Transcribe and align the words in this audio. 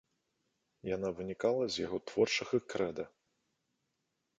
Яна 0.95 1.11
вынікала 1.21 1.63
з 1.75 1.83
яго 1.85 1.97
творчага 2.13 2.55
крэда. 2.75 3.03